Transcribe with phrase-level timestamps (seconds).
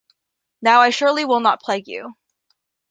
[0.63, 2.15] Now I surely will not plague you